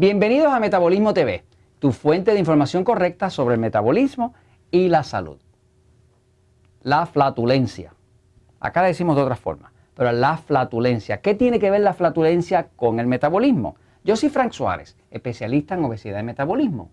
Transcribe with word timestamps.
Bienvenidos 0.00 0.50
a 0.50 0.60
Metabolismo 0.60 1.12
TV, 1.12 1.44
tu 1.78 1.92
fuente 1.92 2.32
de 2.32 2.38
información 2.38 2.84
correcta 2.84 3.28
sobre 3.28 3.56
el 3.56 3.60
metabolismo 3.60 4.32
y 4.70 4.88
la 4.88 5.02
salud. 5.02 5.36
La 6.80 7.04
flatulencia. 7.04 7.92
Acá 8.60 8.80
le 8.80 8.88
decimos 8.88 9.14
de 9.14 9.20
otra 9.20 9.36
forma, 9.36 9.74
pero 9.94 10.10
la 10.12 10.38
flatulencia. 10.38 11.20
¿Qué 11.20 11.34
tiene 11.34 11.58
que 11.58 11.70
ver 11.70 11.82
la 11.82 11.92
flatulencia 11.92 12.68
con 12.76 12.98
el 12.98 13.08
metabolismo? 13.08 13.76
Yo 14.02 14.16
soy 14.16 14.30
Frank 14.30 14.52
Suárez, 14.52 14.96
especialista 15.10 15.74
en 15.74 15.84
obesidad 15.84 16.20
y 16.20 16.22
metabolismo. 16.22 16.88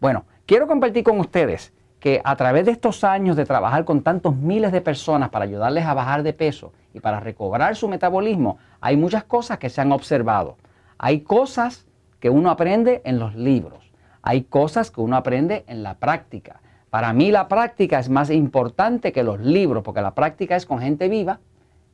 Bueno, 0.00 0.24
quiero 0.44 0.66
compartir 0.66 1.04
con 1.04 1.20
ustedes 1.20 1.72
que 2.00 2.20
a 2.24 2.34
través 2.34 2.66
de 2.66 2.72
estos 2.72 3.04
años 3.04 3.36
de 3.36 3.46
trabajar 3.46 3.84
con 3.84 4.02
tantos 4.02 4.34
miles 4.34 4.72
de 4.72 4.80
personas 4.80 5.28
para 5.28 5.44
ayudarles 5.44 5.86
a 5.86 5.94
bajar 5.94 6.24
de 6.24 6.32
peso 6.32 6.72
y 6.92 6.98
para 6.98 7.20
recobrar 7.20 7.76
su 7.76 7.86
metabolismo, 7.86 8.58
hay 8.80 8.96
muchas 8.96 9.22
cosas 9.22 9.58
que 9.58 9.70
se 9.70 9.80
han 9.80 9.92
observado. 9.92 10.56
Hay 10.98 11.20
cosas 11.20 11.87
que 12.20 12.30
uno 12.30 12.50
aprende 12.50 13.02
en 13.04 13.18
los 13.18 13.34
libros. 13.34 13.92
Hay 14.22 14.42
cosas 14.42 14.90
que 14.90 15.00
uno 15.00 15.16
aprende 15.16 15.64
en 15.68 15.82
la 15.82 15.94
práctica. 15.94 16.60
Para 16.90 17.12
mí 17.12 17.30
la 17.30 17.48
práctica 17.48 17.98
es 17.98 18.08
más 18.08 18.30
importante 18.30 19.12
que 19.12 19.22
los 19.22 19.40
libros, 19.40 19.82
porque 19.82 20.00
la 20.00 20.14
práctica 20.14 20.56
es 20.56 20.66
con 20.66 20.80
gente 20.80 21.08
viva, 21.08 21.40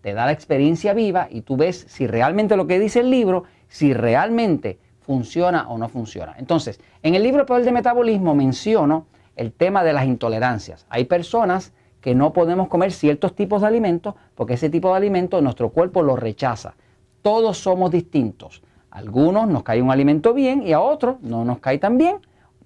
te 0.00 0.14
da 0.14 0.26
la 0.26 0.32
experiencia 0.32 0.94
viva 0.94 1.28
y 1.30 1.40
tú 1.40 1.56
ves 1.56 1.86
si 1.88 2.06
realmente 2.06 2.56
lo 2.56 2.66
que 2.66 2.78
dice 2.78 3.00
el 3.00 3.10
libro, 3.10 3.44
si 3.68 3.92
realmente 3.92 4.78
funciona 5.00 5.68
o 5.68 5.78
no 5.78 5.88
funciona. 5.88 6.34
Entonces, 6.38 6.80
en 7.02 7.14
el 7.14 7.22
libro 7.22 7.46
Poder 7.46 7.64
de 7.64 7.72
Metabolismo 7.72 8.34
menciono 8.34 9.06
el 9.36 9.52
tema 9.52 9.82
de 9.82 9.92
las 9.92 10.06
intolerancias. 10.06 10.86
Hay 10.88 11.04
personas 11.04 11.72
que 12.00 12.14
no 12.14 12.32
podemos 12.32 12.68
comer 12.68 12.92
ciertos 12.92 13.34
tipos 13.34 13.62
de 13.62 13.66
alimentos 13.66 14.14
porque 14.34 14.54
ese 14.54 14.70
tipo 14.70 14.90
de 14.90 14.96
alimentos 14.96 15.42
nuestro 15.42 15.70
cuerpo 15.70 16.02
lo 16.02 16.16
rechaza. 16.16 16.74
Todos 17.22 17.58
somos 17.58 17.90
distintos 17.90 18.62
algunos 18.94 19.48
nos 19.48 19.64
cae 19.64 19.82
un 19.82 19.90
alimento 19.90 20.32
bien 20.32 20.62
y 20.62 20.72
a 20.72 20.80
otros 20.80 21.16
no 21.20 21.44
nos 21.44 21.58
cae 21.58 21.78
tan 21.78 21.98
bien 21.98 22.18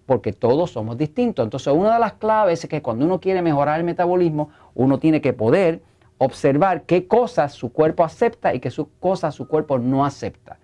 porque 0.05 0.35
todos 0.35 0.71
somos 0.71 0.99
distintos. 0.99 1.43
Entonces, 1.43 1.73
una 1.73 1.95
de 1.95 1.99
las 1.99 2.13
claves 2.13 2.63
es 2.63 2.69
que 2.69 2.83
cuando 2.83 3.07
uno 3.07 3.19
quiere 3.19 3.41
mejorar 3.41 3.81
el 3.81 3.87
metabolismo, 3.87 4.51
uno 4.75 4.99
tiene 4.99 5.23
que 5.23 5.33
poder 5.33 5.81
observar 6.19 6.83
qué 6.83 7.07
cosas 7.07 7.55
su 7.55 7.73
cuerpo 7.73 8.05
acepta 8.05 8.55
y 8.55 8.61
qué 8.61 8.71
cosas 9.01 9.35
su 9.35 9.49
cuerpo 9.49 9.79
no 9.79 10.05
acepta. 10.05 10.59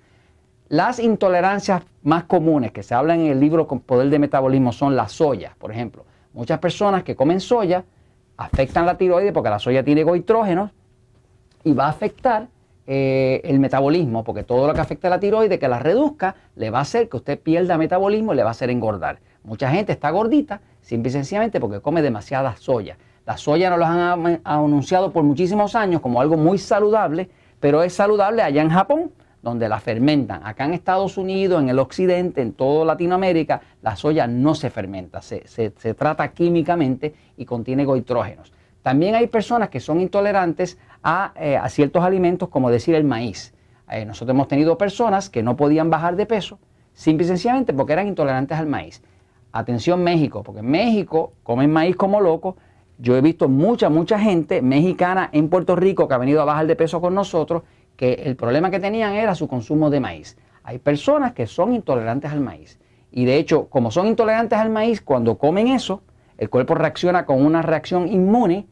Las 0.69 0.99
intolerancias 0.99 1.83
más 2.03 2.25
comunes 2.25 2.71
que 2.71 2.83
se 2.83 2.95
hablan 2.95 3.21
en 3.21 3.29
el 3.29 3.41
libro 3.41 3.67
con 3.67 3.81
Poder 3.81 4.11
de 4.11 4.19
Metabolismo 4.19 4.71
son 4.71 4.95
la 4.95 5.09
soya, 5.09 5.57
por 5.59 5.73
ejemplo. 5.73 6.05
Muchas 6.35 6.59
personas 6.59 7.05
que 7.05 7.17
comen 7.17 7.41
soya 7.41 7.85
afectan 8.37 8.85
la 8.85 8.99
tiroides 8.99 9.33
porque 9.33 9.49
la 9.49 9.59
soya 9.59 9.83
tiene 9.83 10.05
goitrógenos 10.05 10.73
y 11.63 11.73
va 11.73 11.87
a 11.87 11.91
afectar 11.91 12.49
eh, 12.87 13.41
el 13.45 13.61
metabolismo, 13.61 14.25
porque 14.25 14.43
todo 14.43 14.67
lo 14.67 14.75
que 14.75 14.81
afecta 14.81 15.09
a 15.09 15.11
la 15.11 15.21
tiroides, 15.21 15.59
que 15.59 15.69
la 15.69 15.79
reduzca, 15.79 16.35
le 16.55 16.69
va 16.69 16.81
a 16.81 16.83
hacer 16.83 17.09
que 17.09 17.17
usted 17.17 17.39
pierda 17.39 17.79
metabolismo 17.79 18.35
y 18.35 18.37
le 18.37 18.43
va 18.43 18.51
a 18.51 18.53
hacer 18.53 18.69
engordar. 18.69 19.21
Mucha 19.43 19.71
gente 19.71 19.93
está 19.93 20.11
gordita 20.11 20.61
simple 20.83 21.09
y 21.09 21.13
sencillamente 21.13 21.61
porque 21.61 21.81
come 21.81 22.03
demasiada 22.03 22.57
soya. 22.57 22.99
La 23.25 23.39
soya 23.39 23.71
nos 23.71 23.79
lo 23.79 23.87
han 23.87 24.41
anunciado 24.45 25.13
por 25.13 25.25
muchísimos 25.25 25.75
años 25.75 26.03
como 26.03 26.21
algo 26.21 26.37
muy 26.37 26.59
saludable, 26.59 27.31
pero 27.59 27.83
es 27.83 27.95
saludable 27.95 28.43
allá 28.43 28.61
en 28.61 28.69
Japón, 28.69 29.13
donde 29.43 29.67
la 29.69 29.81
fermentan. 29.81 30.43
Acá 30.45 30.67
en 30.67 30.75
Estados 30.75 31.17
Unidos, 31.17 31.63
en 31.63 31.71
el 31.71 31.79
occidente, 31.79 32.43
en 32.43 32.53
toda 32.53 32.85
Latinoamérica, 32.85 33.63
la 33.81 33.97
soya 33.97 34.27
no 34.27 34.55
se 34.55 34.69
fermenta, 34.69 35.23
se, 35.23 35.47
se 35.47 35.95
trata 35.95 36.29
químicamente 36.33 37.15
y 37.39 37.47
contiene 37.47 37.87
goitrógenos. 37.87 38.53
También 38.85 39.15
hay 39.15 39.29
personas 39.29 39.71
que 39.71 39.81
son 39.81 39.99
intolerantes 40.03 40.77
eh, 41.37 41.57
a, 41.57 41.69
ciertos 41.71 42.05
alimentos, 42.05 42.51
como 42.51 42.71
decir 42.71 42.95
el 42.95 43.05
maíz. 43.05 43.55
Eh, 43.91 44.05
nosotros 44.05 44.35
hemos 44.35 44.47
tenido 44.47 44.77
personas 44.77 45.31
que 45.31 45.43
no 45.43 45.57
podían 45.57 45.89
bajar 45.89 46.17
de 46.17 46.27
peso, 46.27 46.59
simple 46.93 47.25
y 47.25 47.29
sencillamente 47.29 47.73
porque 47.73 47.95
eran 47.95 48.09
intolerantes 48.09 48.59
al 48.59 48.67
maíz. 48.67 49.03
Atención 49.53 50.05
México, 50.05 50.43
porque 50.43 50.61
en 50.61 50.67
México 50.67 51.33
comen 51.45 51.73
maíz 51.73 51.97
como 51.97 52.21
loco. 52.21 52.59
Yo 52.99 53.17
he 53.17 53.23
visto 53.23 53.49
mucha, 53.49 53.89
mucha 53.89 54.19
gente 54.19 54.61
mexicana 54.61 55.31
en 55.33 55.49
Puerto 55.49 55.77
Rico 55.77 56.07
que 56.07 56.13
ha 56.13 56.19
venido 56.19 56.43
a 56.43 56.45
bajar 56.45 56.67
de 56.67 56.77
peso 56.77 57.01
con 57.01 57.15
nosotros, 57.15 57.63
que 57.97 58.13
el 58.13 58.37
problema 58.37 58.71
que 58.71 58.81
tenían 58.81 59.15
era 59.15 59.35
su 59.35 59.49
consumo 59.49 59.89
de 59.89 60.01
maíz. 60.01 60.37
Hay 60.63 60.79
personas 60.79 61.33
que 61.33 61.47
son 61.47 61.73
intolerantes 61.73 62.31
al 62.31 62.41
maíz. 62.41 62.79
Y 63.11 63.25
de 63.25 63.39
hecho, 63.39 63.65
como 63.71 63.91
son 63.91 64.09
intolerantes 64.09 64.59
al 64.59 64.69
maíz, 64.69 65.01
cuando 65.01 65.39
comen 65.39 65.69
eso, 65.69 66.03
el 66.37 66.51
cuerpo 66.51 66.75
reacciona 66.75 67.25
con 67.25 67.43
una 67.43 67.63
reacción 67.63 68.09
inmune 68.09 68.67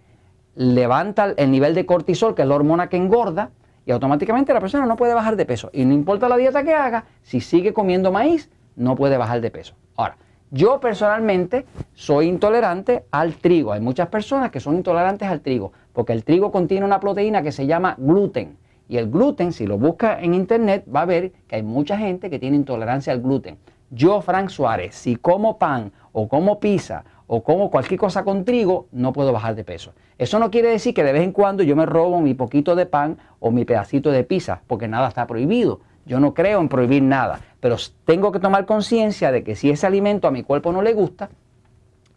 levanta 0.54 1.34
el 1.36 1.50
nivel 1.50 1.74
de 1.74 1.86
cortisol, 1.86 2.34
que 2.34 2.42
es 2.42 2.48
la 2.48 2.54
hormona 2.54 2.88
que 2.88 2.96
engorda, 2.96 3.50
y 3.84 3.90
automáticamente 3.90 4.54
la 4.54 4.60
persona 4.60 4.86
no 4.86 4.96
puede 4.96 5.14
bajar 5.14 5.36
de 5.36 5.46
peso. 5.46 5.70
Y 5.72 5.84
no 5.84 5.92
importa 5.92 6.28
la 6.28 6.36
dieta 6.36 6.62
que 6.62 6.74
haga, 6.74 7.04
si 7.22 7.40
sigue 7.40 7.72
comiendo 7.72 8.12
maíz, 8.12 8.50
no 8.76 8.94
puede 8.94 9.16
bajar 9.16 9.40
de 9.40 9.50
peso. 9.50 9.74
Ahora, 9.96 10.16
yo 10.50 10.80
personalmente 10.80 11.66
soy 11.94 12.28
intolerante 12.28 13.06
al 13.10 13.34
trigo. 13.34 13.72
Hay 13.72 13.80
muchas 13.80 14.08
personas 14.08 14.50
que 14.50 14.60
son 14.60 14.76
intolerantes 14.76 15.28
al 15.28 15.40
trigo, 15.40 15.72
porque 15.92 16.12
el 16.12 16.24
trigo 16.24 16.52
contiene 16.52 16.84
una 16.84 17.00
proteína 17.00 17.42
que 17.42 17.52
se 17.52 17.66
llama 17.66 17.96
gluten. 17.98 18.58
Y 18.88 18.98
el 18.98 19.10
gluten, 19.10 19.52
si 19.52 19.66
lo 19.66 19.78
busca 19.78 20.20
en 20.20 20.34
internet, 20.34 20.84
va 20.94 21.02
a 21.02 21.06
ver 21.06 21.32
que 21.48 21.56
hay 21.56 21.62
mucha 21.62 21.96
gente 21.96 22.28
que 22.28 22.38
tiene 22.38 22.56
intolerancia 22.56 23.12
al 23.12 23.22
gluten. 23.22 23.56
Yo, 23.90 24.20
Frank 24.20 24.48
Suárez, 24.48 24.94
si 24.94 25.16
como 25.16 25.58
pan 25.58 25.92
o 26.12 26.28
como 26.28 26.60
pizza 26.60 27.04
o 27.34 27.42
como 27.42 27.70
cualquier 27.70 27.98
cosa 27.98 28.24
con 28.24 28.44
trigo, 28.44 28.88
no 28.92 29.14
puedo 29.14 29.32
bajar 29.32 29.54
de 29.54 29.64
peso. 29.64 29.94
Eso 30.18 30.38
no 30.38 30.50
quiere 30.50 30.68
decir 30.68 30.92
que 30.92 31.02
de 31.02 31.14
vez 31.14 31.22
en 31.22 31.32
cuando 31.32 31.62
yo 31.62 31.74
me 31.74 31.86
robo 31.86 32.20
mi 32.20 32.34
poquito 32.34 32.76
de 32.76 32.84
pan 32.84 33.16
o 33.40 33.50
mi 33.50 33.64
pedacito 33.64 34.10
de 34.10 34.22
pizza, 34.22 34.60
porque 34.66 34.86
nada 34.86 35.08
está 35.08 35.26
prohibido. 35.26 35.80
Yo 36.04 36.20
no 36.20 36.34
creo 36.34 36.60
en 36.60 36.68
prohibir 36.68 37.02
nada, 37.02 37.40
pero 37.58 37.76
tengo 38.04 38.32
que 38.32 38.38
tomar 38.38 38.66
conciencia 38.66 39.32
de 39.32 39.44
que 39.44 39.56
si 39.56 39.70
ese 39.70 39.86
alimento 39.86 40.28
a 40.28 40.30
mi 40.30 40.42
cuerpo 40.42 40.72
no 40.72 40.82
le 40.82 40.92
gusta, 40.92 41.30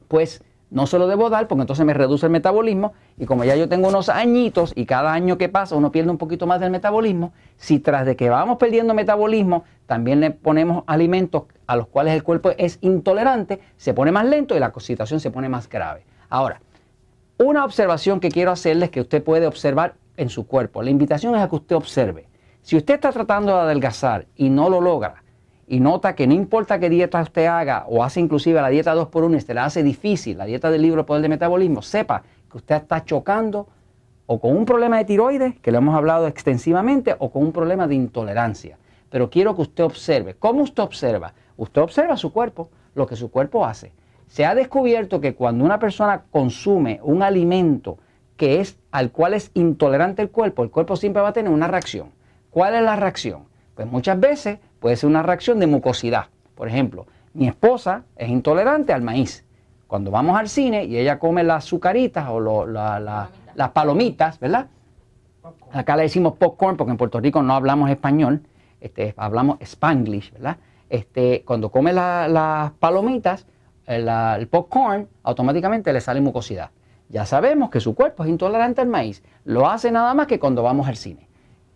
pues 0.09 0.43
no 0.71 0.87
se 0.87 0.97
lo 0.97 1.07
debo 1.07 1.29
dar 1.29 1.47
porque 1.47 1.61
entonces 1.61 1.85
me 1.85 1.93
reduce 1.93 2.25
el 2.25 2.31
metabolismo 2.31 2.93
y 3.17 3.25
como 3.25 3.43
ya 3.43 3.55
yo 3.55 3.69
tengo 3.69 3.87
unos 3.87 4.09
añitos 4.09 4.73
y 4.75 4.85
cada 4.85 5.13
año 5.13 5.37
que 5.37 5.49
pasa 5.49 5.75
uno 5.75 5.91
pierde 5.91 6.11
un 6.11 6.17
poquito 6.17 6.47
más 6.47 6.59
del 6.59 6.71
metabolismo, 6.71 7.33
si 7.57 7.79
tras 7.79 8.05
de 8.05 8.15
que 8.15 8.29
vamos 8.29 8.57
perdiendo 8.57 8.93
metabolismo 8.93 9.63
también 9.85 10.19
le 10.19 10.31
ponemos 10.31 10.83
alimentos 10.87 11.43
a 11.67 11.75
los 11.75 11.87
cuales 11.87 12.13
el 12.13 12.23
cuerpo 12.23 12.51
es 12.57 12.79
intolerante, 12.81 13.59
se 13.77 13.93
pone 13.93 14.11
más 14.11 14.25
lento 14.25 14.55
y 14.55 14.59
la 14.59 14.73
situación 14.77 15.19
se 15.19 15.31
pone 15.31 15.49
más 15.49 15.69
grave. 15.69 16.05
Ahora, 16.29 16.61
una 17.37 17.65
observación 17.65 18.19
que 18.19 18.29
quiero 18.29 18.51
hacerles 18.51 18.89
que 18.89 19.01
usted 19.01 19.23
puede 19.23 19.47
observar 19.47 19.95
en 20.17 20.29
su 20.29 20.47
cuerpo, 20.47 20.81
la 20.81 20.89
invitación 20.89 21.35
es 21.35 21.41
a 21.41 21.49
que 21.49 21.55
usted 21.55 21.75
observe. 21.75 22.27
Si 22.61 22.75
usted 22.75 22.95
está 22.95 23.11
tratando 23.11 23.53
de 23.53 23.61
adelgazar 23.61 24.25
y 24.35 24.49
no 24.49 24.69
lo 24.69 24.81
logra, 24.81 25.24
y 25.67 25.79
nota 25.79 26.15
que 26.15 26.27
no 26.27 26.33
importa 26.33 26.79
qué 26.79 26.89
dieta 26.89 27.21
usted 27.21 27.45
haga 27.47 27.85
o 27.87 28.03
hace 28.03 28.19
inclusive 28.19 28.61
la 28.61 28.69
dieta 28.69 28.95
2x1 28.95 29.37
y 29.37 29.41
se 29.41 29.53
la 29.53 29.65
hace 29.65 29.83
difícil, 29.83 30.37
la 30.37 30.45
dieta 30.45 30.69
del 30.69 30.81
libro 30.81 31.05
Poder 31.05 31.23
de 31.23 31.29
Metabolismo, 31.29 31.81
sepa 31.81 32.23
que 32.51 32.57
usted 32.57 32.75
está 32.75 33.03
chocando 33.03 33.67
o 34.27 34.39
con 34.39 34.55
un 34.55 34.65
problema 34.65 34.97
de 34.97 35.05
tiroides, 35.05 35.59
que 35.59 35.71
lo 35.71 35.77
hemos 35.77 35.95
hablado 35.95 36.27
extensivamente, 36.27 37.15
o 37.19 37.31
con 37.31 37.43
un 37.43 37.51
problema 37.51 37.87
de 37.87 37.95
intolerancia. 37.95 38.77
Pero 39.09 39.29
quiero 39.29 39.55
que 39.55 39.61
usted 39.61 39.83
observe. 39.83 40.33
¿Cómo 40.33 40.63
usted 40.63 40.81
observa? 40.81 41.33
Usted 41.57 41.81
observa 41.81 42.17
su 42.17 42.33
cuerpo, 42.33 42.69
lo 42.95 43.05
que 43.05 43.15
su 43.15 43.29
cuerpo 43.29 43.65
hace. 43.65 43.93
Se 44.27 44.45
ha 44.45 44.55
descubierto 44.55 45.21
que 45.21 45.35
cuando 45.35 45.63
una 45.63 45.79
persona 45.79 46.23
consume 46.31 46.99
un 47.03 47.21
alimento 47.21 47.99
que 48.35 48.59
es 48.59 48.77
al 48.91 49.11
cual 49.11 49.33
es 49.33 49.51
intolerante 49.53 50.21
el 50.21 50.29
cuerpo, 50.29 50.63
el 50.63 50.71
cuerpo 50.71 50.95
siempre 50.95 51.21
va 51.21 51.29
a 51.29 51.33
tener 51.33 51.51
una 51.51 51.67
reacción. 51.67 52.09
¿Cuál 52.49 52.75
es 52.75 52.81
la 52.81 52.95
reacción? 52.95 53.43
Pues 53.75 53.87
muchas 53.87 54.19
veces 54.19 54.59
puede 54.85 54.97
ser 54.97 55.09
una 55.09 55.23
reacción 55.23 55.59
de 55.59 55.65
mucosidad. 55.65 56.25
Por 56.53 56.67
ejemplo, 56.67 57.07
mi 57.33 57.47
esposa 57.47 58.03
es 58.15 58.29
intolerante 58.29 58.93
al 58.93 59.01
maíz. 59.01 59.43
Cuando 59.87 60.11
vamos 60.11 60.37
al 60.37 60.47
cine 60.47 60.85
y 60.85 60.95
ella 60.99 61.17
come 61.17 61.43
las 61.43 61.65
azucaritas 61.65 62.27
o 62.29 62.67
las 62.67 63.69
palomitas, 63.73 64.39
¿verdad? 64.39 64.67
Acá 65.71 65.95
le 65.95 66.03
decimos 66.03 66.33
popcorn 66.33 66.77
porque 66.77 66.91
en 66.91 66.97
Puerto 66.97 67.19
Rico 67.19 67.41
no 67.41 67.55
hablamos 67.55 67.89
español, 67.89 68.43
este, 68.79 69.15
hablamos 69.17 69.57
spanglish, 69.59 70.31
¿verdad? 70.33 70.57
Este, 70.87 71.41
cuando 71.47 71.71
come 71.71 71.91
las 71.91 72.71
palomitas, 72.73 73.47
el, 73.87 74.07
el 74.07 74.47
popcorn, 74.47 75.07
automáticamente 75.23 75.91
le 75.93 75.99
sale 75.99 76.21
mucosidad. 76.21 76.69
Ya 77.09 77.25
sabemos 77.25 77.71
que 77.71 77.79
su 77.79 77.95
cuerpo 77.95 78.23
es 78.23 78.29
intolerante 78.29 78.81
al 78.81 78.87
maíz. 78.87 79.23
Lo 79.45 79.67
hace 79.67 79.91
nada 79.91 80.13
más 80.13 80.27
que 80.27 80.37
cuando 80.37 80.61
vamos 80.61 80.87
al 80.87 80.95
cine. 80.95 81.27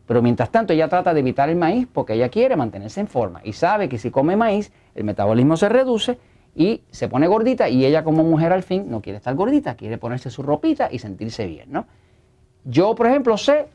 Pero 0.09 0.23
mientras 0.23 0.49
tanto 0.49 0.73
ella 0.73 0.87
trata 0.87 1.13
de 1.13 1.19
evitar 1.19 1.49
el 1.49 1.55
maíz 1.55 1.87
porque 1.93 2.15
ella 2.15 2.29
quiere 2.29 2.55
mantenerse 2.55 2.99
en 2.99 3.05
forma 3.05 3.41
y 3.43 3.53
sabe 3.53 3.87
que 3.87 3.99
si 3.99 4.09
come 4.09 4.35
maíz 4.35 4.71
el 4.95 5.03
metabolismo 5.03 5.55
se 5.55 5.69
reduce 5.69 6.17
y 6.55 6.81
se 6.89 7.07
pone 7.07 7.27
gordita 7.27 7.69
y 7.69 7.85
ella 7.85 8.03
como 8.03 8.23
mujer 8.23 8.51
al 8.51 8.63
fin 8.63 8.89
no 8.89 9.03
quiere 9.03 9.17
estar 9.17 9.35
gordita, 9.35 9.75
quiere 9.75 9.99
ponerse 9.99 10.31
su 10.31 10.41
ropita 10.41 10.89
y 10.91 10.97
sentirse 10.97 11.45
bien, 11.45 11.71
¿no? 11.71 11.85
Yo, 12.65 12.95
por 12.95 13.05
ejemplo, 13.05 13.37
sé 13.37 13.67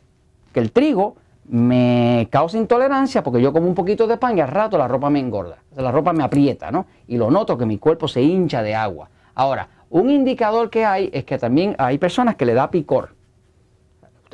que 0.52 0.58
el 0.58 0.72
trigo 0.72 1.14
me 1.48 2.26
causa 2.32 2.58
intolerancia 2.58 3.22
porque 3.22 3.40
yo 3.40 3.52
como 3.52 3.68
un 3.68 3.76
poquito 3.76 4.08
de 4.08 4.16
pan 4.16 4.36
y 4.36 4.40
al 4.40 4.48
rato 4.48 4.76
la 4.76 4.88
ropa 4.88 5.10
me 5.10 5.20
engorda, 5.20 5.58
la 5.76 5.92
ropa 5.92 6.12
me 6.12 6.24
aprieta, 6.24 6.72
¿no? 6.72 6.86
Y 7.06 7.16
lo 7.16 7.30
noto 7.30 7.56
que 7.56 7.64
mi 7.64 7.78
cuerpo 7.78 8.08
se 8.08 8.22
hincha 8.22 8.60
de 8.60 8.74
agua. 8.74 9.08
Ahora, 9.36 9.68
un 9.88 10.10
indicador 10.10 10.68
que 10.68 10.84
hay 10.84 11.10
es 11.12 11.22
que 11.24 11.38
también 11.38 11.76
hay 11.78 11.98
personas 11.98 12.34
que 12.34 12.44
le 12.44 12.54
da 12.54 12.72
picor. 12.72 13.13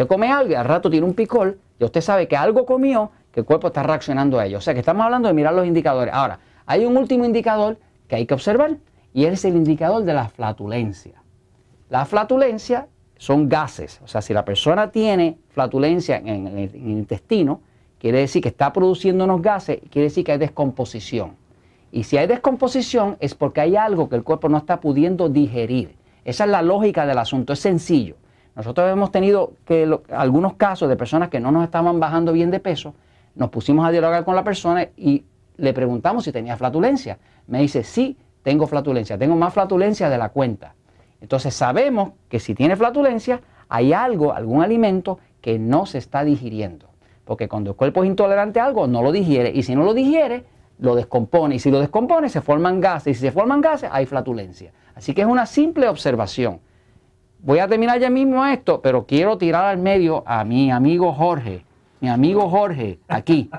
Usted 0.01 0.09
come 0.09 0.33
algo 0.33 0.53
y 0.53 0.55
al 0.55 0.65
rato 0.65 0.89
tiene 0.89 1.05
un 1.05 1.13
picor, 1.13 1.59
y 1.79 1.85
usted 1.85 2.01
sabe 2.01 2.27
que 2.27 2.35
algo 2.35 2.65
comió 2.65 3.11
que 3.31 3.41
el 3.41 3.47
cuerpo 3.47 3.67
está 3.67 3.83
reaccionando 3.83 4.39
a 4.39 4.47
ello. 4.47 4.57
O 4.57 4.61
sea 4.63 4.73
que 4.73 4.81
estamos 4.81 5.05
hablando 5.05 5.29
de 5.29 5.35
mirar 5.35 5.53
los 5.53 5.67
indicadores. 5.67 6.15
Ahora, 6.15 6.39
hay 6.65 6.87
un 6.87 6.97
último 6.97 7.27
indicador 7.27 7.77
que 8.09 8.17
hay 8.17 8.25
que 8.25 8.33
observar 8.33 8.79
y 9.13 9.27
es 9.27 9.45
el 9.45 9.57
indicador 9.57 10.05
de 10.05 10.15
la 10.15 10.31
flatulencia. 10.31 11.23
La 11.91 12.07
flatulencia 12.07 12.89
son 13.19 13.47
gases, 13.47 14.01
o 14.03 14.09
sea, 14.09 14.23
si 14.23 14.33
la 14.33 14.43
persona 14.43 14.91
tiene 14.91 15.37
flatulencia 15.51 16.17
en, 16.17 16.47
el, 16.47 16.75
intestino, 16.75 17.61
quiere 17.99 18.21
decir 18.21 18.41
que 18.41 18.49
está 18.49 18.73
produciendo 18.73 19.25
unos 19.25 19.43
gases, 19.43 19.81
quiere 19.91 20.05
decir 20.05 20.25
que 20.25 20.33
hay 20.33 20.39
descomposición. 20.39 21.37
Y 21.93 22.05
si 22.05 22.17
hay 22.17 22.27
descomposición 22.27 23.19
es 23.21 23.35
porque 23.35 23.61
hay 23.61 23.77
algo 23.77 24.09
que 24.09 24.17
el 24.17 24.23
cuerpo 24.23 24.49
no 24.49 24.57
está 24.57 24.81
pudiendo 24.81 25.29
digerir. 25.29 25.95
Esa 26.25 26.45
es 26.45 26.51
la 26.51 26.63
lógica 26.63 27.05
del 27.05 27.19
asunto, 27.19 27.53
es 27.53 27.59
sencillo. 27.59 28.17
Nosotros 28.57 28.91
hemos 28.91 29.11
tenido 29.13 29.53
que 29.65 29.89
algunos 30.11 30.55
casos 30.55 30.89
de 30.89 30.97
personas 30.97 31.29
que 31.29 31.41
no 31.41 31.53
nos 31.53 31.65
estaban 31.65 32.01
bajando 32.01 32.33
bien 32.33 32.51
de 32.51 32.61
peso, 32.61 32.95
nos 33.35 33.51
pusimos 33.51 33.87
a 33.87 33.91
dialogar 33.91 34.25
con 34.25 34.35
la 34.35 34.45
persona 34.45 34.89
y 34.97 35.25
le 35.57 35.73
preguntamos 35.73 36.25
si 36.25 36.33
tenía 36.33 36.57
flatulencia. 36.57 37.19
Me 37.47 37.61
dice, 37.61 37.85
sí, 37.85 38.17
tengo 38.43 38.67
flatulencia, 38.67 39.19
tengo 39.19 39.37
más 39.37 39.55
flatulencia 39.55 40.09
de 40.09 40.19
la 40.19 40.31
cuenta. 40.31 40.75
Entonces 41.21 41.55
sabemos 41.55 42.13
que 42.29 42.41
si 42.41 42.55
tiene 42.55 42.77
flatulencia, 42.77 43.41
hay 43.69 43.93
algo, 43.93 44.33
algún 44.33 44.63
alimento 44.63 45.19
que 45.41 45.59
no 45.59 45.87
se 45.87 45.99
está 45.99 46.25
digiriendo. 46.25 46.87
Porque 47.25 47.49
cuando 47.49 47.71
el 47.71 47.77
cuerpo 47.77 48.03
es 48.03 48.09
intolerante 48.09 48.59
a 48.59 48.65
algo, 48.65 48.87
no 48.87 49.03
lo 49.03 49.13
digiere. 49.13 49.53
Y 49.55 49.63
si 49.63 49.75
no 49.75 49.85
lo 49.85 49.95
digiere, 49.95 50.45
lo 50.79 50.97
descompone. 50.97 51.55
Y 51.55 51.59
si 51.61 51.71
lo 51.71 51.79
descompone, 51.79 52.29
se 52.29 52.41
forman 52.41 52.81
gases. 52.81 53.13
Y 53.13 53.15
si 53.15 53.21
se 53.21 53.33
forman 53.33 53.61
gases, 53.61 53.89
hay 53.93 54.07
flatulencia. 54.07 54.73
Así 54.95 55.15
que 55.15 55.21
es 55.21 55.27
una 55.29 55.47
simple 55.47 55.89
observación. 55.89 56.61
Voy 57.43 57.59
a 57.59 57.69
terminar 57.69 57.99
ya 57.99 58.11
mismo 58.11 58.45
esto, 58.45 58.83
pero 58.83 59.07
quiero 59.07 59.39
tirar 59.39 59.65
al 59.65 59.79
medio 59.79 60.23
a 60.27 60.45
mi 60.45 60.71
amigo 60.71 61.13
Jorge. 61.13 61.65
Mi 62.01 62.09
amigo 62.09 62.49
Jorge, 62.51 62.99
aquí 63.09 63.51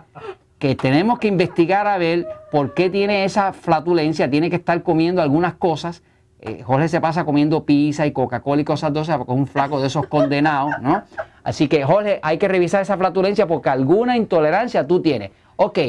que 0.62 0.76
tenemos 0.76 1.18
que 1.18 1.28
investigar 1.28 1.88
a 1.88 1.98
ver 1.98 2.28
por 2.52 2.76
qué 2.76 2.92
tiene 2.92 3.26
esa 3.26 3.52
flatulencia, 3.52 4.30
tiene 4.30 4.52
que 4.52 4.58
estar 4.58 4.84
comiendo 4.84 5.24
algunas 5.24 5.56
cosas. 5.56 6.04
Eh, 6.40 6.62
Jorge 6.64 6.88
se 6.88 7.02
pasa 7.02 7.26
comiendo 7.26 7.66
pizza 7.66 8.06
y 8.06 8.12
Coca-Cola 8.12 8.62
y 8.62 8.64
cosas 8.64 8.94
dulces 8.94 9.18
porque 9.18 9.32
es 9.32 9.38
un 9.40 9.48
flaco 9.48 9.82
de 9.82 9.88
esos 9.88 10.06
condenados, 10.06 10.74
¿no? 10.80 11.02
Así 11.44 11.68
que, 11.68 11.84
Jorge, 11.84 12.20
hay 12.22 12.38
que 12.38 12.48
revisar 12.48 12.84
esa 12.84 12.96
flatulencia 12.96 13.48
porque 13.48 13.70
alguna 13.70 14.16
intolerancia 14.16 14.86
tú 14.86 15.02
tienes. 15.02 15.32
Ok, 15.56 15.80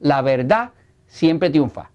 la 0.00 0.22
verdad 0.22 0.70
siempre 1.06 1.48
triunfa. 1.50 1.90